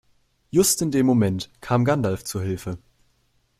Just 0.51 0.81
in 0.81 0.89
dem 0.89 1.05
Moment 1.05 1.51
kam 1.61 1.85
Gandalf 1.85 2.23
zu 2.23 2.41
Hilfe. 2.41 2.79